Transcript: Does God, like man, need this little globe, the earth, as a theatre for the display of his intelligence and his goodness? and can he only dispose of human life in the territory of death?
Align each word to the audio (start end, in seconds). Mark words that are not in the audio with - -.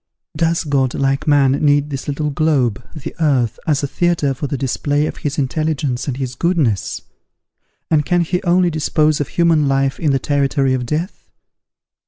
Does 0.35 0.63
God, 0.63 0.95
like 0.95 1.27
man, 1.27 1.51
need 1.63 1.91
this 1.91 2.07
little 2.07 2.31
globe, 2.31 2.83
the 2.95 3.13
earth, 3.19 3.59
as 3.67 3.83
a 3.83 3.87
theatre 3.87 4.33
for 4.33 4.47
the 4.47 4.57
display 4.57 5.05
of 5.05 5.17
his 5.17 5.37
intelligence 5.37 6.07
and 6.07 6.17
his 6.17 6.33
goodness? 6.33 7.03
and 7.91 8.03
can 8.03 8.21
he 8.21 8.41
only 8.41 8.71
dispose 8.71 9.21
of 9.21 9.27
human 9.27 9.67
life 9.67 9.99
in 9.99 10.09
the 10.11 10.17
territory 10.17 10.73
of 10.73 10.87
death? 10.87 11.29